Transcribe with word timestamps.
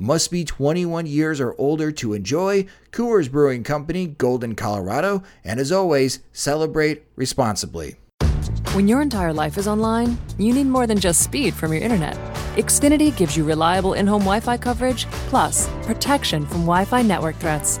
Must 0.00 0.30
be 0.30 0.44
21 0.44 1.06
years 1.06 1.40
or 1.40 1.56
older 1.58 1.90
to 1.90 2.14
enjoy. 2.14 2.66
Coors 2.92 3.28
Brewing 3.28 3.64
Company, 3.64 4.06
Golden, 4.06 4.54
Colorado. 4.54 5.24
And 5.42 5.58
as 5.58 5.72
always, 5.72 6.20
celebrate 6.32 7.02
responsibly. 7.16 7.96
When 8.74 8.86
your 8.86 9.02
entire 9.02 9.32
life 9.32 9.58
is 9.58 9.66
online, 9.66 10.16
you 10.38 10.54
need 10.54 10.68
more 10.68 10.86
than 10.86 11.00
just 11.00 11.24
speed 11.24 11.52
from 11.52 11.72
your 11.72 11.82
internet. 11.82 12.14
Xfinity 12.54 13.16
gives 13.16 13.36
you 13.36 13.42
reliable 13.42 13.94
in 13.94 14.06
home 14.06 14.20
Wi 14.20 14.38
Fi 14.38 14.56
coverage, 14.56 15.06
plus 15.30 15.68
protection 15.82 16.46
from 16.46 16.60
Wi 16.60 16.84
Fi 16.84 17.02
network 17.02 17.34
threats. 17.36 17.80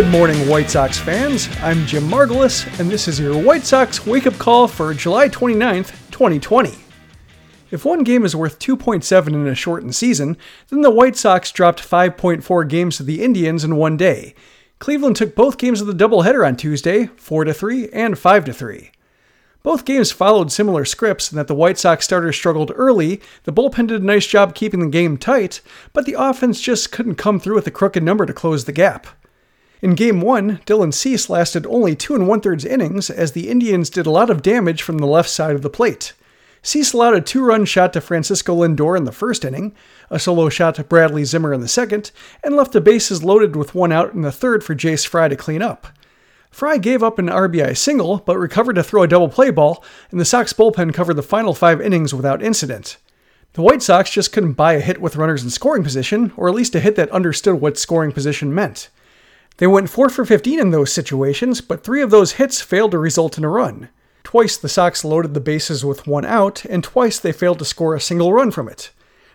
Good 0.00 0.12
morning, 0.12 0.48
White 0.48 0.70
Sox 0.70 0.96
fans. 0.96 1.46
I'm 1.60 1.84
Jim 1.84 2.04
Margalus, 2.04 2.66
and 2.80 2.90
this 2.90 3.06
is 3.06 3.20
your 3.20 3.36
White 3.36 3.64
Sox 3.64 4.06
wake 4.06 4.26
up 4.26 4.38
call 4.38 4.66
for 4.66 4.94
July 4.94 5.28
29th, 5.28 5.90
2020. 6.10 6.78
If 7.70 7.84
one 7.84 8.02
game 8.02 8.24
is 8.24 8.34
worth 8.34 8.58
2.7 8.58 9.26
in 9.26 9.46
a 9.46 9.54
shortened 9.54 9.94
season, 9.94 10.38
then 10.68 10.80
the 10.80 10.90
White 10.90 11.16
Sox 11.16 11.52
dropped 11.52 11.86
5.4 11.86 12.66
games 12.66 12.96
to 12.96 13.02
the 13.02 13.22
Indians 13.22 13.62
in 13.62 13.76
one 13.76 13.98
day. 13.98 14.34
Cleveland 14.78 15.16
took 15.16 15.34
both 15.34 15.58
games 15.58 15.82
of 15.82 15.86
the 15.86 15.92
doubleheader 15.92 16.46
on 16.46 16.56
Tuesday, 16.56 17.08
4 17.18 17.52
3 17.52 17.90
and 17.90 18.18
5 18.18 18.56
3. 18.56 18.90
Both 19.62 19.84
games 19.84 20.10
followed 20.10 20.50
similar 20.50 20.86
scripts 20.86 21.30
in 21.30 21.36
that 21.36 21.46
the 21.46 21.54
White 21.54 21.76
Sox 21.76 22.06
starters 22.06 22.36
struggled 22.36 22.72
early, 22.74 23.20
the 23.44 23.52
bullpen 23.52 23.88
did 23.88 24.00
a 24.00 24.06
nice 24.06 24.26
job 24.26 24.54
keeping 24.54 24.80
the 24.80 24.88
game 24.88 25.18
tight, 25.18 25.60
but 25.92 26.06
the 26.06 26.16
offense 26.18 26.58
just 26.58 26.90
couldn't 26.90 27.16
come 27.16 27.38
through 27.38 27.56
with 27.56 27.66
a 27.66 27.70
crooked 27.70 28.02
number 28.02 28.24
to 28.24 28.32
close 28.32 28.64
the 28.64 28.72
gap. 28.72 29.06
In 29.82 29.94
Game 29.94 30.20
1, 30.20 30.60
Dylan 30.66 30.92
Cease 30.92 31.30
lasted 31.30 31.64
only 31.66 31.96
two 31.96 32.14
and 32.14 32.28
one 32.28 32.42
thirds 32.42 32.66
innings 32.66 33.08
as 33.08 33.32
the 33.32 33.48
Indians 33.48 33.88
did 33.88 34.04
a 34.04 34.10
lot 34.10 34.28
of 34.28 34.42
damage 34.42 34.82
from 34.82 34.98
the 34.98 35.06
left 35.06 35.30
side 35.30 35.54
of 35.54 35.62
the 35.62 35.70
plate. 35.70 36.12
Cease 36.62 36.92
allowed 36.92 37.14
a 37.14 37.22
two 37.22 37.42
run 37.42 37.64
shot 37.64 37.94
to 37.94 38.02
Francisco 38.02 38.54
Lindor 38.54 38.94
in 38.94 39.04
the 39.04 39.12
first 39.12 39.42
inning, 39.42 39.74
a 40.10 40.18
solo 40.18 40.50
shot 40.50 40.74
to 40.74 40.84
Bradley 40.84 41.24
Zimmer 41.24 41.54
in 41.54 41.62
the 41.62 41.68
second, 41.68 42.10
and 42.44 42.54
left 42.54 42.72
the 42.72 42.82
bases 42.82 43.24
loaded 43.24 43.56
with 43.56 43.74
one 43.74 43.90
out 43.90 44.12
in 44.12 44.20
the 44.20 44.30
third 44.30 44.62
for 44.62 44.74
Jace 44.74 45.06
Fry 45.06 45.28
to 45.28 45.36
clean 45.36 45.62
up. 45.62 45.86
Fry 46.50 46.76
gave 46.76 47.02
up 47.02 47.18
an 47.18 47.28
RBI 47.28 47.74
single, 47.74 48.18
but 48.18 48.36
recovered 48.36 48.74
to 48.74 48.82
throw 48.82 49.02
a 49.02 49.08
double 49.08 49.30
play 49.30 49.50
ball, 49.50 49.82
and 50.10 50.20
the 50.20 50.26
Sox 50.26 50.52
bullpen 50.52 50.92
covered 50.92 51.14
the 51.14 51.22
final 51.22 51.54
five 51.54 51.80
innings 51.80 52.12
without 52.12 52.42
incident. 52.42 52.98
The 53.54 53.62
White 53.62 53.82
Sox 53.82 54.10
just 54.10 54.32
couldn't 54.32 54.52
buy 54.52 54.74
a 54.74 54.80
hit 54.80 55.00
with 55.00 55.16
runners 55.16 55.42
in 55.42 55.48
scoring 55.48 55.82
position, 55.82 56.32
or 56.36 56.48
at 56.48 56.54
least 56.54 56.74
a 56.74 56.80
hit 56.80 56.96
that 56.96 57.10
understood 57.10 57.60
what 57.62 57.78
scoring 57.78 58.12
position 58.12 58.54
meant. 58.54 58.90
They 59.60 59.66
went 59.66 59.90
4 59.90 60.08
for 60.08 60.24
15 60.24 60.58
in 60.58 60.70
those 60.70 60.90
situations, 60.90 61.60
but 61.60 61.84
three 61.84 62.00
of 62.00 62.08
those 62.08 62.32
hits 62.32 62.62
failed 62.62 62.92
to 62.92 62.98
result 62.98 63.36
in 63.36 63.44
a 63.44 63.48
run. 63.50 63.90
Twice 64.24 64.56
the 64.56 64.70
Sox 64.70 65.04
loaded 65.04 65.34
the 65.34 65.40
bases 65.40 65.84
with 65.84 66.06
one 66.06 66.24
out, 66.24 66.64
and 66.64 66.82
twice 66.82 67.18
they 67.18 67.30
failed 67.30 67.58
to 67.58 67.66
score 67.66 67.94
a 67.94 68.00
single 68.00 68.32
run 68.32 68.50
from 68.52 68.70
it. 68.70 68.90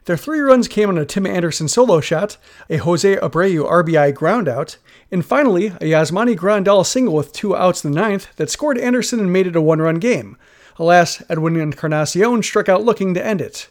Their 0.05 0.17
three 0.17 0.39
runs 0.39 0.67
came 0.67 0.89
on 0.89 0.97
a 0.97 1.05
Tim 1.05 1.27
Anderson 1.27 1.67
solo 1.67 2.01
shot, 2.01 2.37
a 2.71 2.77
Jose 2.77 3.17
Abreu 3.17 3.69
RBI 3.69 4.15
groundout, 4.15 4.77
and 5.11 5.23
finally 5.23 5.67
a 5.67 5.91
Yasmani 5.91 6.35
Grandal 6.35 6.83
single 6.83 7.13
with 7.13 7.31
two 7.31 7.55
outs 7.55 7.85
in 7.85 7.91
the 7.91 7.99
ninth 7.99 8.35
that 8.37 8.49
scored 8.49 8.79
Anderson 8.79 9.19
and 9.19 9.31
made 9.31 9.45
it 9.45 9.55
a 9.55 9.61
one 9.61 9.79
run 9.79 9.99
game. 9.99 10.37
Alas, 10.79 11.21
Edwin 11.29 11.55
Encarnacion 11.55 12.41
struck 12.41 12.67
out 12.67 12.83
looking 12.83 13.13
to 13.13 13.23
end 13.23 13.41
it. 13.41 13.69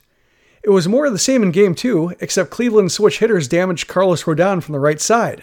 It 0.63 0.71
was 0.71 0.87
more 0.87 1.07
of 1.07 1.13
the 1.13 1.19
same 1.19 1.43
in 1.43 1.51
Game 1.51 1.75
2, 1.75 2.15
except 2.21 2.53
Cleveland's 2.53 2.95
switch 2.95 3.19
hitters 3.19 3.49
damaged 3.49 3.89
Carlos 3.89 4.23
Rodon 4.23 4.63
from 4.63 4.75
the 4.75 4.79
right 4.79 5.01
side. 5.01 5.43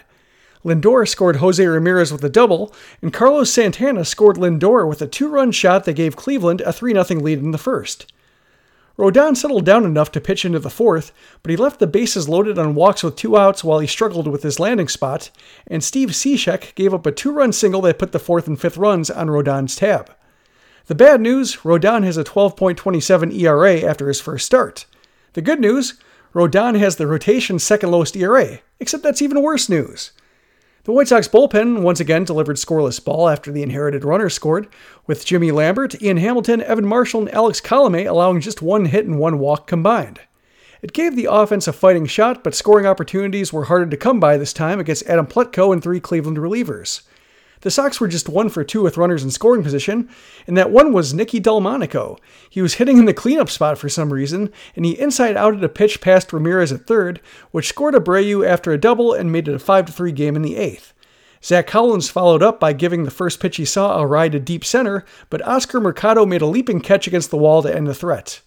Lindor 0.64 1.08
scored 1.08 1.38
Jose 1.38 1.66
Ramirez 1.66 2.12
with 2.12 2.24
a 2.24 2.30
double, 2.30 2.74
and 3.02 3.14
Carlos 3.14 3.52
Santana 3.52 4.06
scored 4.06 4.38
Lindor 4.38 4.88
with 4.88 5.02
a 5.02 5.08
two 5.08 5.28
run 5.28 5.52
shot 5.52 5.86
that 5.86 5.94
gave 5.94 6.16
Cleveland 6.16 6.62
a 6.62 6.72
3 6.72 6.94
0 6.94 7.20
lead 7.20 7.40
in 7.40 7.52
the 7.52 7.58
first. 7.58 8.12
Rodon 8.98 9.36
settled 9.36 9.66
down 9.66 9.84
enough 9.84 10.12
to 10.12 10.22
pitch 10.22 10.46
into 10.46 10.60
the 10.60 10.70
fourth, 10.70 11.12
but 11.42 11.50
he 11.50 11.58
left 11.58 11.80
the 11.80 11.88
bases 11.88 12.30
loaded 12.30 12.60
on 12.60 12.76
walks 12.76 13.02
with 13.02 13.16
two 13.16 13.36
outs 13.36 13.64
while 13.64 13.80
he 13.80 13.88
struggled 13.88 14.28
with 14.28 14.44
his 14.44 14.60
landing 14.60 14.88
spot, 14.88 15.32
and 15.66 15.84
Steve 15.84 16.10
Cishek 16.10 16.76
gave 16.76 16.94
up 16.94 17.06
a 17.06 17.12
two 17.12 17.32
run 17.32 17.52
single 17.52 17.82
that 17.82 17.98
put 17.98 18.12
the 18.12 18.20
fourth 18.20 18.48
and 18.48 18.60
fifth 18.60 18.78
runs 18.78 19.10
on 19.10 19.28
Rodon's 19.28 19.76
tab. 19.76 20.14
The 20.86 20.96
bad 20.96 21.22
news 21.22 21.58
Rodon 21.58 22.04
has 22.04 22.18
a 22.18 22.24
12.27 22.24 23.34
ERA 23.40 23.80
after 23.80 24.08
his 24.08 24.22
first 24.22 24.46
start. 24.46 24.86
The 25.34 25.42
good 25.42 25.60
news 25.60 25.96
Rodon 26.36 26.78
has 26.78 26.98
the 26.98 27.08
rotation's 27.08 27.64
second 27.64 27.92
lowest 27.92 28.16
ERA, 28.16 28.60
except 28.80 29.04
that's 29.04 29.22
even 29.22 29.42
worse 29.42 29.70
news. 29.70 30.12
The 30.84 30.92
White 30.92 31.08
Sox 31.08 31.28
bullpen 31.28 31.84
once 31.84 32.00
again 32.00 32.24
delivered 32.24 32.56
scoreless 32.56 33.04
ball 33.04 33.30
after 33.30 33.52
the 33.52 33.62
inherited 33.62 34.04
runner 34.04 34.30
scored, 34.30 34.68
with 35.06 35.24
Jimmy 35.24 35.52
Lambert, 35.52 36.02
Ian 36.02 36.18
Hamilton, 36.18 36.64
Evan 36.64 36.88
Marshall, 36.88 37.22
and 37.22 37.34
Alex 37.36 37.62
Colome 37.62 38.10
allowing 38.10 38.42
just 38.42 38.64
one 38.64 38.86
hit 38.86 39.06
and 39.06 39.20
one 39.20 39.38
walk 39.38 39.68
combined. 39.68 40.22
It 40.82 40.92
gave 40.92 41.16
the 41.16 41.28
offense 41.30 41.68
a 41.68 41.74
fighting 41.74 42.08
shot, 42.08 42.44
but 42.44 42.56
scoring 42.56 42.88
opportunities 42.88 43.54
were 43.54 43.66
harder 43.66 43.86
to 43.86 43.96
come 43.96 44.20
by 44.20 44.38
this 44.38 44.54
time 44.54 44.80
against 44.80 45.06
Adam 45.06 45.28
Plutko 45.28 45.72
and 45.72 45.84
three 45.84 46.00
Cleveland 46.00 46.38
relievers. 46.38 47.04
The 47.62 47.72
Sox 47.72 48.02
were 48.02 48.08
just 48.08 48.28
one 48.28 48.50
for 48.50 48.64
two 48.64 48.82
with 48.82 48.98
runners 48.98 49.24
in 49.24 49.30
scoring 49.30 49.64
position, 49.64 50.10
and 50.48 50.58
that 50.58 50.72
one 50.72 50.94
was 50.94 51.14
Nicky 51.14 51.40
Delmonico. 51.40 52.18
He 52.50 52.62
was 52.62 52.76
hitting 52.76 52.98
in 52.98 53.06
the 53.06 53.14
cleanup 53.14 53.50
spot 53.50 53.78
for 53.78 53.88
some 53.88 54.12
reason, 54.12 54.52
and 54.76 54.84
he 54.84 55.00
inside 55.00 55.38
outed 55.38 55.64
a 55.64 55.70
pitch 55.70 56.02
past 56.02 56.34
Ramirez 56.34 56.72
at 56.72 56.88
third, 56.88 57.22
which 57.52 57.68
scored 57.68 57.94
Abreu 57.94 58.48
after 58.48 58.72
a 58.72 58.80
double 58.80 59.14
and 59.14 59.32
made 59.32 59.48
it 59.48 59.56
a 59.56 59.60
5 59.60 59.90
3 59.90 60.12
game 60.12 60.36
in 60.36 60.42
the 60.42 60.58
eighth. 60.58 60.94
Zach 61.44 61.68
Collins 61.68 62.10
followed 62.10 62.44
up 62.44 62.60
by 62.60 62.74
giving 62.74 63.04
the 63.04 63.12
first 63.12 63.40
pitch 63.40 63.58
he 63.58 63.66
saw 63.66 64.00
a 64.00 64.06
ride 64.06 64.32
to 64.34 64.40
deep 64.40 64.66
center, 64.66 65.06
but 65.30 65.46
Oscar 65.48 65.80
Mercado 65.80 66.26
made 66.26 66.42
a 66.42 66.48
leaping 66.48 66.82
catch 66.82 67.08
against 67.08 67.32
the 67.32 67.38
wall 67.38 67.64
to 67.64 67.76
end 67.76 67.88
the 67.88 67.96
threat. 67.96 68.42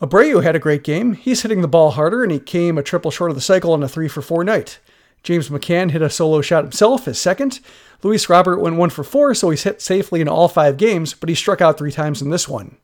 Abreu 0.00 0.42
had 0.42 0.56
a 0.56 0.60
great 0.60 0.84
game. 0.84 1.14
He's 1.14 1.42
hitting 1.42 1.60
the 1.60 1.68
ball 1.68 1.92
harder, 1.92 2.22
and 2.22 2.30
he 2.30 2.38
came 2.38 2.78
a 2.78 2.82
triple 2.82 3.10
short 3.10 3.30
of 3.30 3.36
the 3.36 3.40
cycle 3.40 3.72
on 3.72 3.82
a 3.82 3.88
3 3.88 4.08
for 4.08 4.22
4 4.22 4.44
night. 4.44 4.78
James 5.24 5.48
McCann 5.48 5.90
hit 5.90 6.02
a 6.02 6.10
solo 6.10 6.42
shot 6.42 6.64
himself, 6.64 7.06
his 7.06 7.18
second. 7.18 7.60
Luis 8.02 8.28
Robert 8.28 8.60
went 8.60 8.76
one 8.76 8.90
for 8.90 9.02
four, 9.02 9.34
so 9.34 9.50
he's 9.50 9.62
hit 9.62 9.80
safely 9.80 10.20
in 10.20 10.28
all 10.28 10.48
five 10.48 10.76
games, 10.76 11.14
but 11.14 11.30
he 11.30 11.34
struck 11.34 11.62
out 11.62 11.78
three 11.78 11.90
times 11.90 12.20
in 12.20 12.28
this 12.28 12.46
one. 12.46 12.76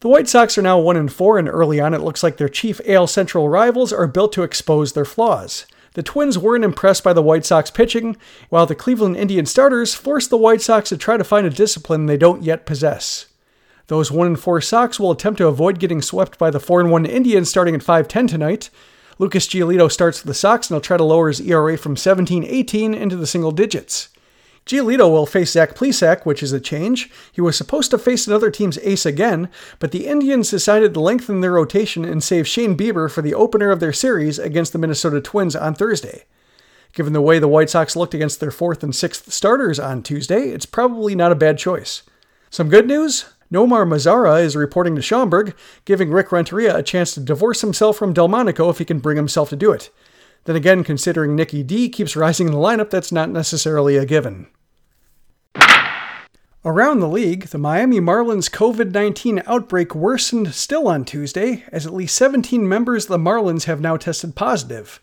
The 0.00 0.08
White 0.08 0.28
Sox 0.28 0.56
are 0.56 0.62
now 0.62 0.78
1 0.78 0.96
and 0.96 1.12
4, 1.12 1.38
and 1.38 1.48
early 1.48 1.80
on 1.80 1.94
it 1.94 2.02
looks 2.02 2.22
like 2.22 2.36
their 2.36 2.48
chief 2.48 2.80
AL 2.86 3.06
Central 3.06 3.48
rivals 3.48 3.92
are 3.92 4.06
built 4.06 4.32
to 4.34 4.42
expose 4.42 4.92
their 4.92 5.04
flaws. 5.04 5.66
The 5.94 6.02
Twins 6.02 6.36
weren't 6.36 6.64
impressed 6.64 7.02
by 7.02 7.12
the 7.12 7.22
White 7.22 7.46
Sox 7.46 7.70
pitching, 7.70 8.16
while 8.50 8.66
the 8.66 8.74
Cleveland 8.74 9.16
Indian 9.16 9.46
starters 9.46 9.94
forced 9.94 10.30
the 10.30 10.36
White 10.36 10.60
Sox 10.60 10.90
to 10.90 10.98
try 10.98 11.16
to 11.16 11.24
find 11.24 11.46
a 11.46 11.50
discipline 11.50 12.06
they 12.06 12.16
don't 12.16 12.42
yet 12.42 12.66
possess. 12.66 13.26
Those 13.86 14.12
1 14.12 14.26
and 14.26 14.38
4 14.38 14.60
Sox 14.60 15.00
will 15.00 15.10
attempt 15.10 15.38
to 15.38 15.46
avoid 15.46 15.78
getting 15.78 16.02
swept 16.02 16.38
by 16.38 16.50
the 16.50 16.60
4 16.60 16.80
and 16.80 16.90
1 16.90 17.06
Indians 17.06 17.48
starting 17.48 17.74
at 17.74 17.82
5:10 17.82 18.28
tonight. 18.28 18.70
Lucas 19.18 19.46
Giolito 19.46 19.90
starts 19.90 20.20
for 20.20 20.26
the 20.26 20.34
Sox 20.34 20.68
and 20.68 20.74
he'll 20.74 20.80
try 20.80 20.96
to 20.96 21.04
lower 21.04 21.28
his 21.28 21.40
ERA 21.40 21.76
from 21.76 21.94
17-18 21.94 22.96
into 22.96 23.16
the 23.16 23.26
single 23.26 23.52
digits. 23.52 24.08
Giolito 24.66 25.10
will 25.10 25.26
face 25.26 25.52
Zach 25.52 25.74
Plesac, 25.74 26.24
which 26.24 26.42
is 26.42 26.52
a 26.52 26.60
change. 26.60 27.10
He 27.30 27.42
was 27.42 27.56
supposed 27.56 27.90
to 27.90 27.98
face 27.98 28.26
another 28.26 28.50
team's 28.50 28.78
ace 28.78 29.04
again, 29.04 29.50
but 29.78 29.92
the 29.92 30.06
Indians 30.06 30.50
decided 30.50 30.94
to 30.94 31.00
lengthen 31.00 31.42
their 31.42 31.52
rotation 31.52 32.04
and 32.04 32.24
save 32.24 32.48
Shane 32.48 32.76
Bieber 32.76 33.10
for 33.10 33.20
the 33.20 33.34
opener 33.34 33.70
of 33.70 33.80
their 33.80 33.92
series 33.92 34.38
against 34.38 34.72
the 34.72 34.78
Minnesota 34.78 35.20
Twins 35.20 35.54
on 35.54 35.74
Thursday. 35.74 36.24
Given 36.94 37.12
the 37.12 37.20
way 37.20 37.38
the 37.38 37.48
White 37.48 37.70
Sox 37.70 37.94
looked 37.94 38.14
against 38.14 38.40
their 38.40 38.50
fourth 38.50 38.82
and 38.82 38.94
sixth 38.94 39.32
starters 39.32 39.78
on 39.78 40.02
Tuesday, 40.02 40.48
it's 40.48 40.66
probably 40.66 41.14
not 41.14 41.32
a 41.32 41.36
bad 41.36 41.58
choice. 41.58 42.02
Some 42.48 42.70
good 42.70 42.86
news 42.86 43.26
Nomar 43.52 43.86
Mazara 43.86 44.42
is 44.42 44.56
reporting 44.56 44.96
to 44.96 45.02
Schaumburg, 45.02 45.54
giving 45.84 46.10
Rick 46.10 46.32
Renteria 46.32 46.76
a 46.76 46.82
chance 46.82 47.14
to 47.14 47.20
divorce 47.20 47.60
himself 47.60 47.96
from 47.96 48.12
Delmonico 48.12 48.70
if 48.70 48.78
he 48.78 48.84
can 48.84 48.98
bring 48.98 49.16
himself 49.16 49.50
to 49.50 49.56
do 49.56 49.72
it. 49.72 49.90
Then 50.44 50.56
again, 50.56 50.84
considering 50.84 51.34
Nicky 51.34 51.62
D 51.62 51.88
keeps 51.88 52.16
rising 52.16 52.48
in 52.48 52.52
the 52.52 52.58
lineup, 52.58 52.90
that's 52.90 53.12
not 53.12 53.30
necessarily 53.30 53.96
a 53.96 54.04
given. 54.04 54.48
Around 56.66 57.00
the 57.00 57.08
league, 57.08 57.48
the 57.48 57.58
Miami 57.58 58.00
Marlins 58.00 58.50
COVID 58.50 58.90
19 58.90 59.42
outbreak 59.46 59.94
worsened 59.94 60.54
still 60.54 60.88
on 60.88 61.04
Tuesday, 61.04 61.64
as 61.70 61.86
at 61.86 61.92
least 61.92 62.16
17 62.16 62.66
members 62.66 63.04
of 63.04 63.10
the 63.10 63.18
Marlins 63.18 63.64
have 63.64 63.82
now 63.82 63.98
tested 63.98 64.34
positive. 64.34 64.98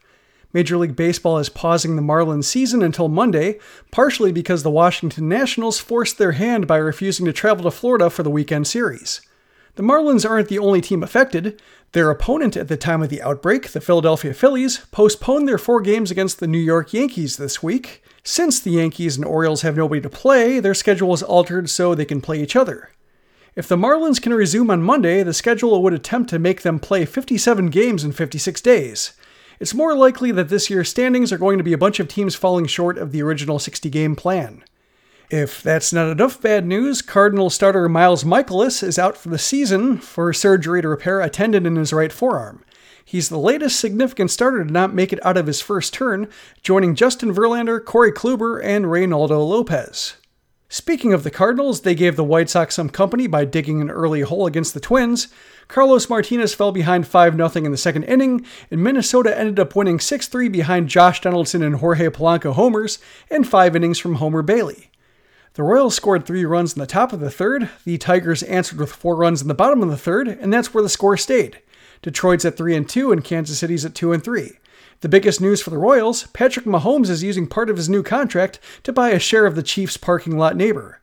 Major 0.53 0.77
League 0.77 0.95
Baseball 0.95 1.38
is 1.38 1.50
pausing 1.50 1.95
the 1.95 2.01
Marlins 2.01 2.45
season 2.45 2.81
until 2.81 3.07
Monday, 3.07 3.59
partially 3.92 4.31
because 4.31 4.63
the 4.63 4.69
Washington 4.69 5.30
Nationals 5.30 5.80
forced 5.80 6.18
their 6.18 6.33
hand 6.33 6.68
by 6.68 6.77
refusing 6.77 7.25
to 7.25 7.33
travel 7.33 7.63
to 7.63 7.71
Florida 7.71 8.09
for 8.09 8.24
the 8.24 8.30
weekend 8.30 8.68
series. 8.68 9.21
The 9.75 9.83
Marlins 9.83 10.30
aren't 10.30 10.50
the 10.50 10.59
only 10.59 10.81
team 10.81 11.01
affected. 11.01 11.62
Their 11.94 12.09
opponent 12.09 12.57
at 12.57 12.68
the 12.68 12.75
time 12.75 13.01
of 13.01 13.09
the 13.09 13.21
outbreak, 13.21 13.69
the 13.69 13.80
Philadelphia 13.80 14.33
Phillies, 14.33 14.80
postponed 14.92 15.48
their 15.48 15.57
four 15.57 15.80
games 15.80 16.12
against 16.12 16.39
the 16.39 16.48
New 16.48 16.59
York 16.59 16.94
Yankees 16.94 17.38
this 17.38 17.63
week. 17.63 18.04
Since 18.24 18.59
the 18.59 18.71
Yankees 18.71 19.15
and 19.15 19.25
Orioles 19.25 19.62
have 19.62 19.77
nobody 19.77 20.01
to 20.01 20.09
play, 20.09 20.59
their 20.59 20.74
schedule 20.74 21.13
is 21.13 21.24
altered 21.24 21.69
so 21.69 21.95
they 21.95 22.06
can 22.06 22.21
play 22.21 22.42
each 22.42 22.56
other. 22.56 22.89
If 23.56 23.68
the 23.68 23.77
Marlins 23.77 24.21
can 24.21 24.33
resume 24.33 24.69
on 24.69 24.83
Monday, 24.83 25.24
the 25.24 25.33
schedule 25.33 25.81
would 25.81 25.94
attempt 25.94 26.30
to 26.30 26.39
make 26.39 26.62
them 26.62 26.80
play 26.80 27.06
57 27.06 27.68
games 27.68 28.04
in 28.04 28.12
56 28.12 28.62
days. 28.62 29.13
It's 29.61 29.75
more 29.75 29.95
likely 29.95 30.31
that 30.31 30.49
this 30.49 30.71
year's 30.71 30.89
standings 30.89 31.31
are 31.31 31.37
going 31.37 31.59
to 31.59 31.63
be 31.63 31.71
a 31.71 31.77
bunch 31.77 31.99
of 31.99 32.07
teams 32.07 32.33
falling 32.33 32.65
short 32.65 32.97
of 32.97 33.11
the 33.11 33.21
original 33.21 33.59
60 33.59 33.91
game 33.91 34.15
plan. 34.15 34.63
If 35.29 35.61
that's 35.61 35.93
not 35.93 36.09
enough 36.09 36.41
bad 36.41 36.65
news, 36.65 37.03
Cardinal 37.03 37.51
starter 37.51 37.87
Miles 37.87 38.23
Mikolas 38.23 38.81
is 38.81 38.97
out 38.97 39.15
for 39.15 39.29
the 39.29 39.37
season 39.37 39.99
for 39.99 40.33
surgery 40.33 40.81
to 40.81 40.87
repair 40.87 41.21
a 41.21 41.29
tendon 41.29 41.67
in 41.67 41.75
his 41.75 41.93
right 41.93 42.11
forearm. 42.11 42.65
He's 43.05 43.29
the 43.29 43.37
latest 43.37 43.79
significant 43.79 44.31
starter 44.31 44.63
to 44.63 44.71
not 44.71 44.95
make 44.95 45.13
it 45.13 45.23
out 45.23 45.37
of 45.37 45.45
his 45.45 45.61
first 45.61 45.93
turn, 45.93 46.27
joining 46.63 46.95
Justin 46.95 47.31
Verlander, 47.31 47.85
Corey 47.85 48.11
Kluber, 48.11 48.59
and 48.63 48.85
Reynaldo 48.85 49.47
Lopez. 49.47 50.15
Speaking 50.73 51.12
of 51.12 51.23
the 51.23 51.31
Cardinals, 51.31 51.81
they 51.81 51.94
gave 51.94 52.15
the 52.15 52.23
White 52.23 52.50
Sox 52.50 52.75
some 52.75 52.88
company 52.88 53.27
by 53.27 53.44
digging 53.44 53.81
an 53.81 53.89
early 53.89 54.21
hole 54.21 54.47
against 54.47 54.73
the 54.73 54.79
Twins. 54.79 55.27
Carlos 55.68 56.09
Martinez 56.09 56.53
fell 56.53 56.71
behind 56.71 57.06
5 57.06 57.35
0 57.35 57.65
in 57.65 57.71
the 57.71 57.77
second 57.77 58.03
inning, 58.03 58.45
and 58.71 58.81
Minnesota 58.81 59.38
ended 59.38 59.59
up 59.59 59.75
winning 59.75 60.00
6 60.00 60.27
3 60.29 60.47
behind 60.47 60.88
Josh 60.88 61.19
Donaldson 61.19 61.62
and 61.62 61.75
Jorge 61.75 62.07
Polanco 62.07 62.53
homers 62.53 63.00
and 63.29 63.45
5 63.45 63.75
innings 63.75 64.00
from 64.00 64.15
Homer 64.15 64.41
Bailey. 64.41 64.89
The 65.56 65.63
Royals 65.63 65.95
scored 65.95 66.25
three 66.25 66.45
runs 66.45 66.71
in 66.71 66.79
the 66.79 66.88
top 66.88 67.12
of 67.12 67.19
the 67.19 67.29
third. 67.29 67.69
The 67.83 67.97
Tigers 67.97 68.41
answered 68.44 68.79
with 68.79 68.94
four 68.94 69.18
runs 69.18 69.41
in 69.41 69.50
the 69.50 69.53
bottom 69.53 69.83
of 69.83 69.89
the 69.89 69.97
third, 69.97 70.29
and 70.29 70.53
that's 70.53 70.73
where 70.73 70.81
the 70.81 70.88
score 70.88 71.18
stayed. 71.18 71.59
Detroit's 72.01 72.45
at 72.45 72.57
three 72.57 72.75
and 72.75 72.88
two, 72.88 73.12
and 73.12 73.24
Kansas 73.24 73.59
City's 73.59 73.86
at 73.86 73.95
two 73.95 74.12
and 74.12 74.24
three. 74.24 74.53
The 75.01 75.09
biggest 75.09 75.42
news 75.42 75.62
for 75.62 75.69
the 75.69 75.77
Royals: 75.77 76.27
Patrick 76.27 76.65
Mahomes 76.65 77.09
is 77.09 77.24
using 77.24 77.48
part 77.48 77.69
of 77.69 77.77
his 77.77 77.89
new 77.89 78.03
contract 78.03 78.59
to 78.83 78.94
buy 78.94 79.09
a 79.09 79.19
share 79.19 79.45
of 79.45 79.56
the 79.56 79.63
Chiefs' 79.63 79.98
parking 79.98 80.38
lot 80.38 80.56
neighbor. 80.56 81.01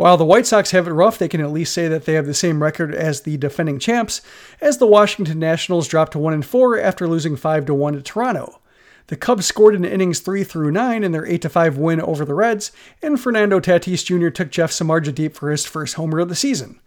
While 0.00 0.16
the 0.16 0.24
White 0.24 0.46
Sox 0.46 0.70
have 0.70 0.88
it 0.88 0.92
rough, 0.92 1.18
they 1.18 1.28
can 1.28 1.42
at 1.42 1.52
least 1.52 1.74
say 1.74 1.86
that 1.86 2.06
they 2.06 2.14
have 2.14 2.24
the 2.24 2.32
same 2.32 2.62
record 2.62 2.94
as 2.94 3.20
the 3.20 3.36
defending 3.36 3.78
champs, 3.78 4.22
as 4.60 4.78
the 4.78 4.86
Washington 4.86 5.38
Nationals 5.38 5.88
dropped 5.88 6.12
to 6.12 6.18
1 6.18 6.32
and 6.32 6.46
4 6.46 6.78
after 6.78 7.06
losing 7.06 7.36
5 7.36 7.66
to 7.66 7.74
1 7.74 7.92
to 7.92 8.02
Toronto. 8.02 8.60
The 9.08 9.16
Cubs 9.16 9.44
scored 9.44 9.74
in 9.74 9.84
innings 9.84 10.20
3 10.20 10.42
through 10.44 10.70
9 10.70 11.04
in 11.04 11.12
their 11.12 11.26
8 11.26 11.50
5 11.50 11.76
win 11.76 12.00
over 12.00 12.24
the 12.24 12.32
Reds, 12.32 12.72
and 13.02 13.20
Fernando 13.20 13.60
Tatis 13.60 14.04
Jr. 14.04 14.28
took 14.30 14.50
Jeff 14.50 14.70
Samardzija 14.70 15.14
deep 15.14 15.34
for 15.34 15.50
his 15.50 15.66
first 15.66 15.94
homer 15.96 16.20
of 16.20 16.28
the 16.28 16.34
season. 16.34 16.80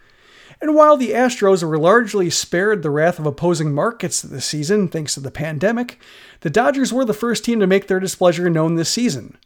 And 0.64 0.76
while 0.76 0.96
the 0.96 1.10
Astros 1.10 1.62
were 1.62 1.78
largely 1.78 2.30
spared 2.30 2.84
the 2.84 2.90
wrath 2.90 3.20
of 3.20 3.26
opposing 3.26 3.74
markets 3.74 4.22
this 4.22 4.46
season 4.46 4.88
thanks 4.88 5.14
to 5.14 5.20
the 5.20 5.30
pandemic, 5.30 6.00
the 6.40 6.50
Dodgers 6.50 6.94
were 6.94 7.04
the 7.04 7.14
first 7.14 7.44
team 7.44 7.60
to 7.60 7.68
make 7.68 7.88
their 7.88 8.00
displeasure 8.00 8.50
known 8.50 8.76
this 8.76 8.88
season. 8.88 9.38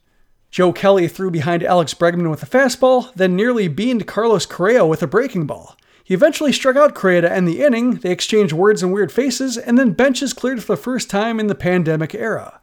Joe 0.51 0.71
Kelly 0.71 1.07
threw 1.07 1.31
behind 1.31 1.63
Alex 1.63 1.95
Bregman 1.95 2.29
with 2.29 2.43
a 2.43 2.45
fastball, 2.45 3.11
then 3.15 3.35
nearly 3.35 3.67
beamed 3.67 4.05
Carlos 4.05 4.45
Correa 4.45 4.85
with 4.85 5.01
a 5.01 5.07
breaking 5.07 5.47
ball. 5.47 5.75
He 6.03 6.13
eventually 6.13 6.53
struck 6.53 6.75
out 6.75 6.93
Correa 6.93 7.21
to 7.21 7.33
end 7.33 7.47
the 7.47 7.63
inning, 7.63 7.95
they 7.95 8.11
exchanged 8.11 8.53
words 8.53 8.83
and 8.83 8.93
weird 8.93 9.11
faces, 9.11 9.57
and 9.57 9.75
then 9.75 9.93
benches 9.93 10.33
cleared 10.33 10.63
for 10.63 10.75
the 10.75 10.81
first 10.83 11.09
time 11.09 11.39
in 11.39 11.47
the 11.47 11.55
pandemic 11.55 12.13
era. 12.13 12.61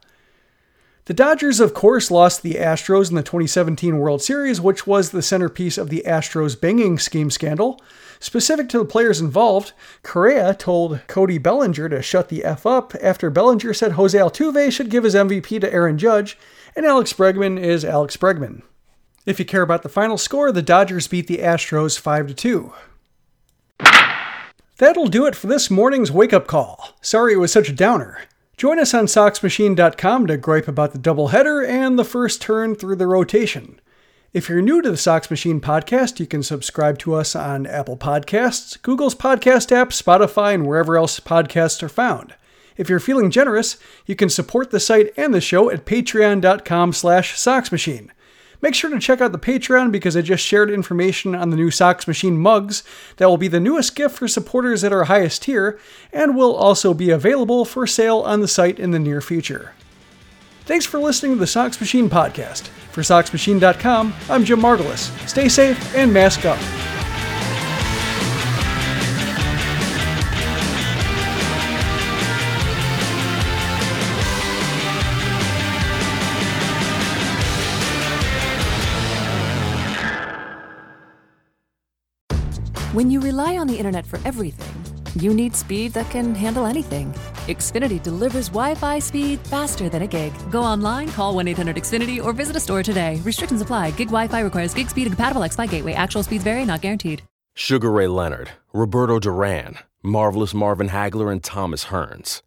The 1.06 1.12
Dodgers, 1.12 1.60
of 1.60 1.74
course, 1.74 2.10
lost 2.10 2.42
the 2.42 2.54
Astros 2.54 3.10
in 3.10 3.14
the 3.14 3.22
2017 3.22 3.98
World 3.98 4.22
Series, 4.22 4.58
which 4.58 4.86
was 4.86 5.10
the 5.10 5.20
centerpiece 5.20 5.76
of 5.76 5.90
the 5.90 6.02
Astros 6.06 6.58
banging 6.58 6.98
scheme 6.98 7.30
scandal. 7.30 7.78
Specific 8.20 8.70
to 8.70 8.78
the 8.78 8.86
players 8.86 9.20
involved, 9.20 9.74
Correa 10.02 10.54
told 10.54 11.02
Cody 11.06 11.36
Bellinger 11.36 11.90
to 11.90 12.00
shut 12.00 12.30
the 12.30 12.42
F 12.42 12.64
up 12.64 12.94
after 13.02 13.28
Bellinger 13.28 13.74
said 13.74 13.92
Jose 13.92 14.16
Altuve 14.16 14.72
should 14.72 14.88
give 14.88 15.04
his 15.04 15.14
MVP 15.14 15.60
to 15.60 15.70
Aaron 15.70 15.98
Judge, 15.98 16.38
and 16.74 16.86
Alex 16.86 17.12
Bregman 17.12 17.60
is 17.60 17.84
Alex 17.84 18.16
Bregman. 18.16 18.62
If 19.26 19.38
you 19.38 19.44
care 19.44 19.62
about 19.62 19.82
the 19.82 19.90
final 19.90 20.16
score, 20.16 20.52
the 20.52 20.62
Dodgers 20.62 21.06
beat 21.06 21.26
the 21.26 21.38
Astros 21.38 21.98
5 21.98 22.34
2. 22.34 22.72
That'll 24.78 25.08
do 25.08 25.26
it 25.26 25.36
for 25.36 25.48
this 25.48 25.70
morning's 25.70 26.10
wake 26.10 26.32
up 26.32 26.46
call. 26.46 26.94
Sorry 27.02 27.34
it 27.34 27.38
was 27.38 27.52
such 27.52 27.68
a 27.68 27.74
downer. 27.74 28.20
Join 28.56 28.78
us 28.78 28.94
on 28.94 29.06
SoxMachine.com 29.06 30.26
to 30.28 30.36
gripe 30.36 30.68
about 30.68 30.92
the 30.92 30.98
doubleheader 30.98 31.66
and 31.66 31.98
the 31.98 32.04
first 32.04 32.40
turn 32.40 32.76
through 32.76 32.96
the 32.96 33.06
rotation. 33.06 33.80
If 34.32 34.48
you're 34.48 34.62
new 34.62 34.80
to 34.80 34.90
the 34.90 34.96
Sox 34.96 35.30
Machine 35.30 35.60
podcast, 35.60 36.20
you 36.20 36.26
can 36.26 36.42
subscribe 36.42 36.98
to 37.00 37.14
us 37.14 37.34
on 37.34 37.66
Apple 37.66 37.96
Podcasts, 37.96 38.80
Google's 38.80 39.14
podcast 39.14 39.72
app, 39.72 39.90
Spotify, 39.90 40.54
and 40.54 40.66
wherever 40.66 40.96
else 40.96 41.18
podcasts 41.20 41.82
are 41.82 41.88
found. 41.88 42.34
If 42.76 42.88
you're 42.88 43.00
feeling 43.00 43.30
generous, 43.30 43.76
you 44.06 44.16
can 44.16 44.28
support 44.28 44.70
the 44.70 44.80
site 44.80 45.12
and 45.16 45.32
the 45.32 45.40
show 45.40 45.70
at 45.70 45.84
patreon.com 45.84 46.92
slash 46.92 47.36
soxmachine. 47.36 48.10
Make 48.64 48.74
sure 48.74 48.88
to 48.88 48.98
check 48.98 49.20
out 49.20 49.32
the 49.32 49.38
Patreon 49.38 49.92
because 49.92 50.16
I 50.16 50.22
just 50.22 50.42
shared 50.42 50.70
information 50.70 51.34
on 51.34 51.50
the 51.50 51.56
new 51.56 51.70
Sox 51.70 52.08
Machine 52.08 52.38
mugs 52.38 52.82
that 53.18 53.28
will 53.28 53.36
be 53.36 53.46
the 53.46 53.60
newest 53.60 53.94
gift 53.94 54.16
for 54.16 54.26
supporters 54.26 54.82
at 54.82 54.90
our 54.90 55.04
highest 55.04 55.42
tier 55.42 55.78
and 56.14 56.34
will 56.34 56.56
also 56.56 56.94
be 56.94 57.10
available 57.10 57.66
for 57.66 57.86
sale 57.86 58.20
on 58.20 58.40
the 58.40 58.48
site 58.48 58.78
in 58.78 58.90
the 58.90 58.98
near 58.98 59.20
future. 59.20 59.74
Thanks 60.64 60.86
for 60.86 60.98
listening 60.98 61.32
to 61.32 61.38
the 61.38 61.46
Sox 61.46 61.78
Machine 61.78 62.08
podcast. 62.08 62.68
For 62.90 63.02
SoxMachine.com, 63.02 64.14
I'm 64.30 64.46
Jim 64.46 64.60
Margalus. 64.60 65.10
Stay 65.28 65.50
safe 65.50 65.94
and 65.94 66.10
mask 66.10 66.46
up. 66.46 66.83
When 82.94 83.10
you 83.10 83.18
rely 83.18 83.58
on 83.58 83.66
the 83.66 83.76
internet 83.76 84.06
for 84.06 84.20
everything, 84.24 84.72
you 85.20 85.34
need 85.34 85.56
speed 85.56 85.94
that 85.94 86.08
can 86.10 86.32
handle 86.32 86.64
anything. 86.64 87.12
Xfinity 87.48 88.00
delivers 88.00 88.46
Wi 88.50 88.76
Fi 88.76 89.00
speed 89.00 89.40
faster 89.40 89.88
than 89.88 90.02
a 90.02 90.06
gig. 90.06 90.32
Go 90.48 90.62
online, 90.62 91.08
call 91.08 91.34
1 91.34 91.48
800 91.48 91.74
Xfinity, 91.74 92.22
or 92.22 92.32
visit 92.32 92.54
a 92.54 92.60
store 92.60 92.84
today. 92.84 93.20
Restrictions 93.24 93.60
apply. 93.60 93.90
Gig 93.96 94.10
Wi 94.10 94.28
Fi 94.28 94.42
requires 94.42 94.72
gig 94.72 94.88
speed 94.88 95.08
and 95.08 95.16
compatible 95.16 95.42
X 95.42 95.56
Fi 95.56 95.66
gateway. 95.66 95.94
Actual 95.94 96.22
speeds 96.22 96.44
vary, 96.44 96.64
not 96.64 96.82
guaranteed. 96.82 97.24
Sugar 97.52 97.90
Ray 97.90 98.06
Leonard, 98.06 98.50
Roberto 98.72 99.18
Duran, 99.18 99.76
Marvelous 100.04 100.54
Marvin 100.54 100.90
Hagler, 100.90 101.32
and 101.32 101.42
Thomas 101.42 101.86
Hearns. 101.86 102.42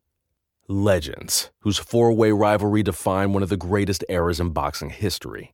Legends, 0.69 1.51
whose 1.59 1.77
four 1.77 2.13
way 2.13 2.31
rivalry 2.31 2.83
defined 2.83 3.33
one 3.33 3.43
of 3.43 3.49
the 3.49 3.57
greatest 3.57 4.05
eras 4.07 4.39
in 4.39 4.51
boxing 4.51 4.91
history. 4.91 5.53